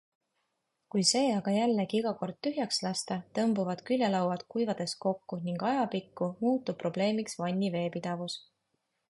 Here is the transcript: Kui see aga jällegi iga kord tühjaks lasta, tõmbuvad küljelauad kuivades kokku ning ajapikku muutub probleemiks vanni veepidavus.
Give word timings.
Kui 0.93 1.03
see 1.09 1.25
aga 1.33 1.51
jällegi 1.55 1.99
iga 1.99 2.13
kord 2.21 2.39
tühjaks 2.47 2.81
lasta, 2.85 3.17
tõmbuvad 3.41 3.85
küljelauad 3.91 4.47
kuivades 4.55 4.97
kokku 5.07 5.41
ning 5.45 5.69
ajapikku 5.75 6.33
muutub 6.43 6.83
probleemiks 6.83 7.41
vanni 7.45 7.73
veepidavus. 7.79 8.41